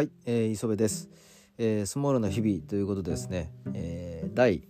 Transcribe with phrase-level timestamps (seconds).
[0.00, 1.10] はい、えー、磯部です、
[1.58, 4.66] えー、スモールな日々ということでですね、えー、第、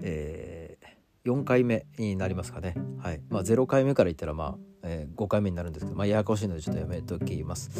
[0.00, 2.74] えー、4回目になりますかね。
[2.98, 3.20] はい。
[3.28, 7.70] まあ0回目から言ったらまあ、えー、5回目になるんですけどまあややこしいのでちょっとやめときます。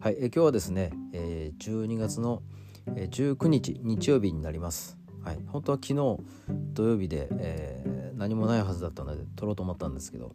[0.00, 2.42] はい、えー、今日はですね、えー、12月の
[2.88, 4.98] 19日日曜日になります。
[5.22, 5.38] はい。
[5.46, 5.94] 本当は昨日
[6.74, 10.34] 土曜日で、えー、何もないはずだったので撮ろうと思ったんですけど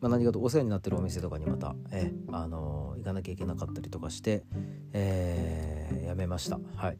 [0.00, 4.44] まあ、何かとお世話になってるお店とかにまた、えー、あのー、行かなきゃいけなかったりとかして、
[4.92, 6.60] えー、やめました。
[6.76, 6.98] はい、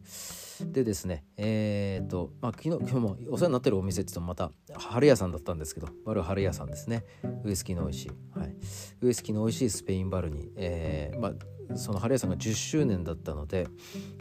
[0.73, 7.05] でですねえー、っと、まあ、昨日今日もお世話になってるお店って言ってもまた春屋さんだったんですけどバル春屋さんですね。
[7.45, 8.57] ウイスキーの美味しい、はい、
[9.03, 13.69] ウイスキーの美味しいスペインバルに、えーまあ、その春屋さんが10周年だったので、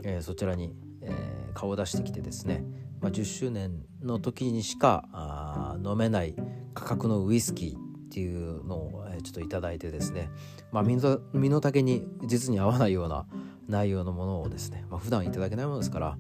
[0.04, 2.64] えー、そちらに、えー、顔を出してきてですね、
[3.02, 6.36] まあ、10周年の時にしかあ飲めない
[6.74, 7.87] 価格のウイスキー
[8.18, 10.32] っていうのをちょっと頂いてですね、
[10.72, 13.28] まあ、身の身の丈に実に合わないような
[13.68, 16.18] 内容のものをですね、まあ、普段いただけないものですから、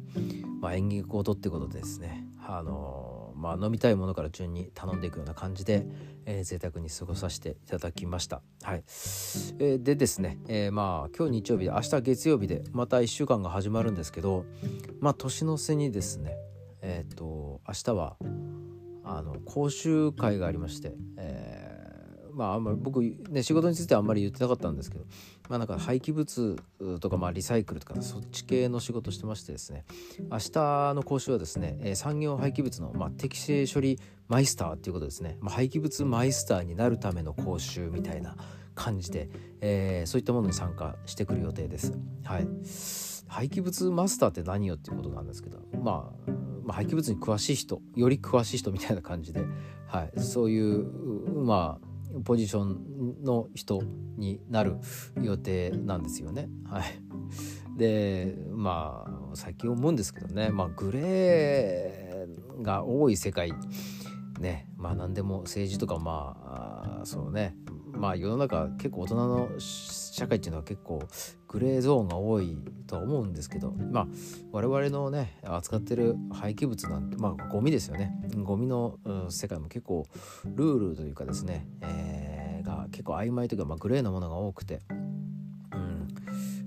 [0.61, 5.87] まあ、演技コードってことでですね、あのまあ、飲みたいものから順に頼んでいくような感じで、
[6.27, 8.43] えー、贅沢に過ごさせていただきました。
[8.61, 14.45] はい、えー、でですね、えー、まあ今日日曜日で明日月曜日でまた1週間が始まるんですけど、
[14.99, 16.37] まあ、年の瀬にですね
[16.83, 18.17] えっ、ー、と明日は
[19.03, 21.66] あの講習会がありまして、えー
[22.37, 25.05] まああんまり僕ね仕事についてはあんまり言ってなかったんですけど
[25.49, 26.55] まあなんか廃棄物
[26.99, 29.85] とかまあリサイクルとかそっち系の仕事してましてですね
[30.31, 30.51] 明日
[30.93, 38.35] の講習はですね産業廃棄物のまあ適正処理マイスターっていうことですね、まあ、廃棄物マイスターになるための講習みたいな
[38.75, 39.29] 感じで、
[39.61, 41.97] えー、そういったものに参加してくる予定です。
[42.23, 42.47] はい、
[43.27, 46.31] 廃棄物マスターって何よっていうことなんですけど、まあ、
[46.63, 49.41] まあ、廃棄物に詳しい人より詳しい人みたいな感じで、
[49.87, 50.85] はい、そういう
[51.43, 51.86] まあ
[52.23, 53.81] ポジションの人
[54.17, 54.77] になる
[55.21, 56.49] 予定なんですよね。
[56.65, 56.83] はい、
[57.77, 63.53] でまあ最近思うんですけどね、まあ、グレーが多い世界
[64.39, 64.69] ね。
[64.77, 67.55] まあ何でも政治とかまあそうね。
[67.91, 71.01] まあ世の中結構大人の社会っていうのは結構
[71.47, 74.07] グレーゾーンが多いとは思うんですけどまあ
[74.51, 78.13] 我々のね扱ってる廃棄物なんてまあゴミですよね。
[78.43, 78.97] ゴミの、
[79.29, 80.05] 世界も結構
[80.45, 84.93] ルールというかですね、えー、が結構曖昧というか、まあ、グレーなものが多くて、う
[85.77, 86.07] ん、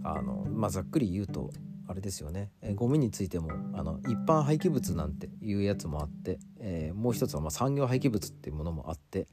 [0.02, 1.50] あのまあざっくり言うと
[1.90, 9.26] あれですよね、えー、ゴミについてもあの一般廃棄物なんていうやつもあって、えー、もう一つはま産業廃棄物っていうものもあって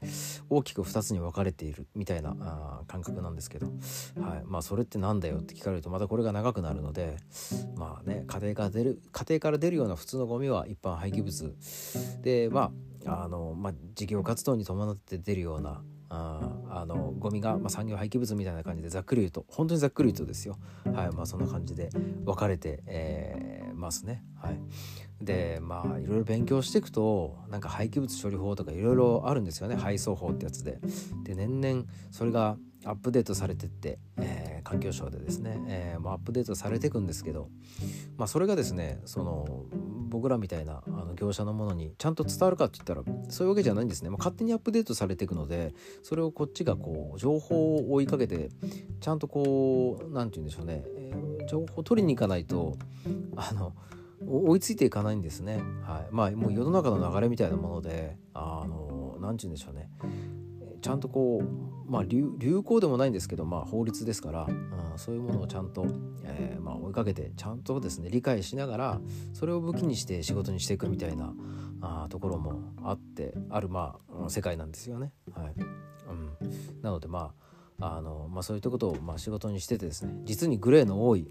[0.50, 3.68] 大きく2つに分かれているみたいなあ感覚なんですけど、
[4.20, 4.42] はい。
[4.44, 7.18] まあ、それって何だよって聞かれるとまたこれが長くなるので
[7.76, 11.54] まあね家庭から出る家庭から出るような普通のゴミは一般廃棄物
[12.22, 12.72] でま
[13.06, 15.80] ああの、まあ、事業活動に伴って出るような
[16.10, 20.58] ああのゴミが、まあ、産業廃棄物みたいな感じでざっくり言うと本当にざっくり言うとですよ。
[20.94, 21.90] はいまあそんな感じで
[22.24, 24.22] 分かれて、えー、ますね。
[24.36, 24.60] はい。
[25.20, 29.76] でまあいろいろ勉強していくとなんか廃棄物処理法とかいろいろあるんですよね。
[29.76, 30.78] 配送法ってやつで。
[31.24, 37.48] で年々それがアップデートされてって、えー、環境省でですね、えー、まあ、アップデートされていくんですけど、
[38.16, 39.64] まあ、それがですねその
[40.08, 48.50] 僕らみたいなあの業者のものにちゃんと伝わるかって言ったらそういうわけじゃないんですね、まあ、勝手にアップデートされていくのでそれをこっちがこう情報を追いかけて
[49.00, 52.76] ちゃんとこう何て言うんでしょうね、えー、情報を取りに行かないと
[53.36, 53.74] あの
[54.26, 55.62] 追いついていかないんですね。
[55.84, 59.90] はい、まあもう世の中の流れみたいなものであの何て言うんでしょうね。
[60.80, 65.86] ちゃんとこう、まあ流、行でもないんですけど、まあ、法律ですから、うん、そういうものをちゃんと、
[66.24, 69.00] えー、まあ、追いかけてちゃんとですね理解しながら
[69.32, 71.32] それを武器にして仕事にしていくみたいな
[71.80, 75.12] あところもあってある、まあ、世界なんですよね。
[75.32, 77.32] はいうん、なのでま
[77.80, 81.28] ああの、まあ、そういったことを、まあ、仕事にしててですね実にグレーの多い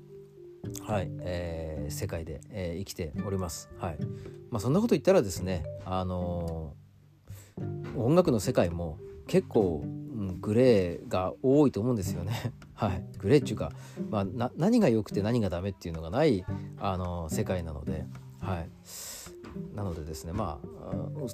[0.81, 3.69] はい、えー、世界で、えー、生きております。
[3.79, 3.97] はい。
[4.49, 8.97] まあそんなこと言ったらですね、あのー、音楽の世界も
[9.27, 12.53] 結構、うん、グレーが多いと思うんですよね。
[12.74, 13.71] はい、グレーっていうか、
[14.09, 16.45] まあ、何が良くて何がダメっていうのがない
[16.79, 18.06] あの世界なので、
[18.39, 18.69] はい、
[19.75, 20.88] なのでですねまあ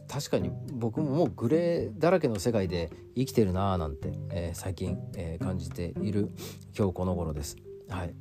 [0.07, 6.31] 確かに僕ももうグレーだらけの世界で生きてるなーなんて、えー、最近、えー、感じている
[6.77, 7.57] 今日この頃です。
[7.89, 8.15] はい、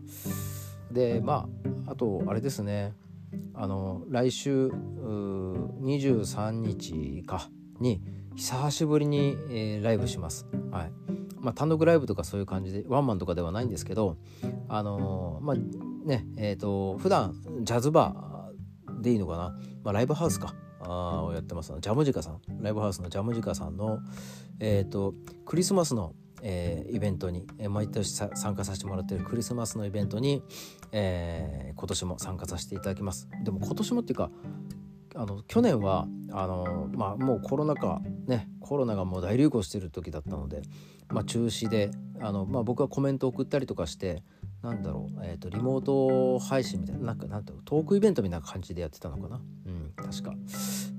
[0.92, 1.48] でま
[1.86, 2.94] ああとあれですね。
[3.54, 7.48] あの来週23日か
[7.80, 8.02] に
[8.37, 10.46] 久しぶりに、えー、ライブします。
[10.70, 10.93] はい。
[11.38, 14.17] まあ、単独ライブとかそういう感じでワンマンとかではないんですけど
[14.69, 15.56] あのー、まあ
[16.06, 20.55] ねえ、ー、と普段ジャズバーでいいのかな、まあ、ライブハウスか。
[20.84, 21.73] をやってます。
[21.81, 22.40] ジャムジカさん。
[22.61, 24.00] ライブハウスのジャムジカさんの、
[24.58, 25.14] えーと、
[25.46, 30.43] クリスマスのえー、イベントに、えー、毎年参加させてもらってるクリスマスのイベントに、
[30.90, 33.29] えー、今年も参加させていただきます。
[33.44, 34.31] でも今年もっていうか
[35.14, 40.62] あの去年はあの、まあ、もうコロナ禍ねコロナがもう大流行してる時だったので、
[41.10, 44.22] まあ、中止であの、まあ、僕はコメント送ったりとかして
[44.62, 50.34] なんだろう、えーと、リモート配信みたいななんかなんてトークイベントみたいな感じでやってたのかなうん確か。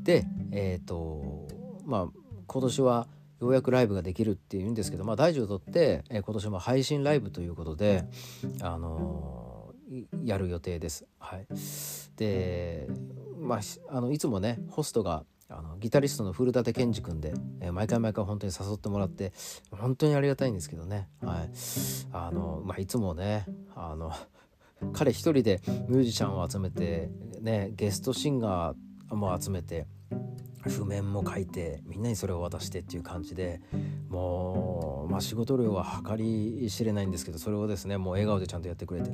[0.03, 1.47] でえっ、ー、と
[1.85, 2.07] まあ
[2.45, 3.07] 今年は
[3.43, 8.05] ようやくライブができるっていうんですけど、まあ、大事をとって、えー、今年も配信ライブということで、
[8.61, 11.05] あのー、やる予定です。
[11.19, 11.47] はい、
[12.15, 12.87] で、
[13.43, 13.59] まあ、
[13.89, 19.33] あのいつもねホストがあのギタリストの古舘健二君で、えー、毎回毎回本当に誘ってもらって
[19.71, 21.49] 本当にありがたいんですけどね、はい。
[22.11, 23.45] あのまあ、いつもね
[23.75, 24.13] あの
[24.93, 27.09] 彼一人でミュージシャンを集めて、
[27.41, 29.85] ね、ゲストシンガーも集めて
[30.69, 33.61] 譜面も書いてみんなにそれを渡してっていう感じで
[34.09, 39.09] もう、まあ、仕事量は計り知れないんですけどそれをですねもう笑顔でちゃんとやってくれて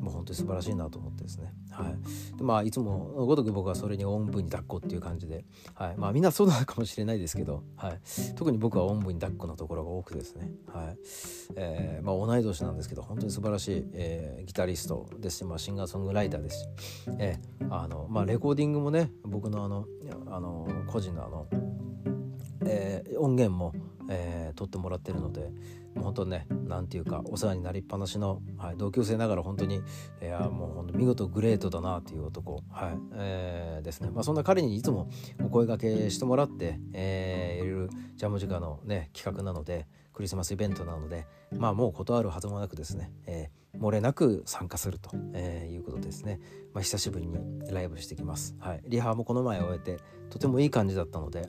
[0.00, 2.36] もう本当に素晴らしいなと思ってですね、はい。
[2.36, 5.44] でまあ、いつもごとく僕はそれにおんぶに抱っこっていう感じで、
[5.74, 5.96] はい。
[5.96, 8.00] まあ、みんなそうなのかもしれないですけど、はい、
[8.36, 10.98] 特に僕はおんぶに抱っこのところが多くですね、はい。
[11.56, 16.62] えーまあ、同い年なんですけど本当に素晴らしい、えー、ギタリストですし、まあ、シンガーソングライターです。
[16.62, 16.68] し、
[17.18, 19.86] えーあのまあ、レコーディングもね僕のあの
[20.26, 21.46] あの個人のあの、
[22.66, 23.72] えー、音源も、
[24.08, 25.50] えー、撮ってもらってるので
[25.94, 29.82] もう本当ね何ていうかお世話になりっぱなしの、はい、同級生ながら本当に
[30.22, 35.10] いやもう本当見事グレートだなっていう男、はいえー、ですね、まあ、そんな彼にいつも
[35.44, 46.40] お声がけしてもらって、えー、いろいろジャム時間の、ね、企画なのでクリスマスイベントなのでまあもう断るはずもなくですね、えー、漏れなく参加すると、えー、いうことですね、
[46.72, 47.36] まあ、久しぶりに
[47.70, 49.98] ライブしてきます、はい、リハもこの前終えて
[50.30, 51.48] とてもいい感じだったので、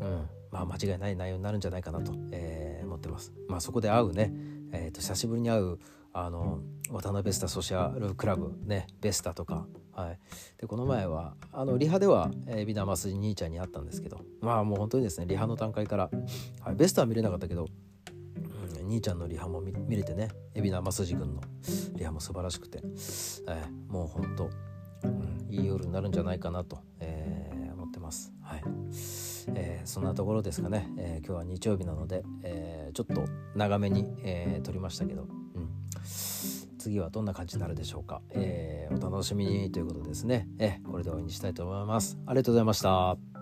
[0.00, 0.28] うん。
[0.50, 4.32] まあ、間違いない内容になるんじゃないかなと、えー、思ってます、まあ、そこで会うね、
[4.72, 5.78] えー、と久しぶりに会う
[6.12, 6.60] あの
[6.90, 8.86] 渡辺スタソシャルクラブね。
[9.00, 9.66] ベスタとか。
[9.92, 10.18] はい、
[10.58, 14.20] でこの前はあのリハでは、えー、ビナマス兄ちゃんに会ったんですけど。
[14.40, 16.10] まあもう本当にですねリハの段階から、
[16.60, 17.66] はい、ベストは見れなかったけど
[18.88, 21.42] 兄ちゃんのリハも見れてね海老名正治君の
[21.94, 24.50] リハも素晴らしくて、えー、もうほんと、
[25.04, 28.32] うん、いい夜になるんじゃないかなと、えー、思ってます。
[28.42, 28.62] はい。
[29.54, 33.24] えー、そんなところですかね、え、今日は日曜日なので、え、ちょっと
[33.54, 35.24] 長めに、え、撮りましたけど、う
[35.60, 35.70] ん、
[36.78, 42.18] 次はどんな感じになるでしょうか、え、お楽しみにということですね、えー、これで終わりにしたいと思います。
[42.26, 43.37] ありがとうございました。